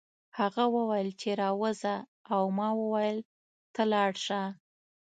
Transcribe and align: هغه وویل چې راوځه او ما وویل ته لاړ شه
هغه 0.39 0.63
وویل 0.75 1.09
چې 1.21 1.29
راوځه 1.41 1.95
او 2.33 2.41
ما 2.57 2.69
وویل 2.81 3.17
ته 3.73 3.81
لاړ 3.93 4.11
شه 4.25 4.41